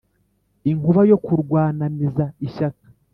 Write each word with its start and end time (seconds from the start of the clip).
Inkuba 0.71 1.01
yo 1.09 1.17
kurwanamiza 1.25 2.25
ishyaka 2.45 2.85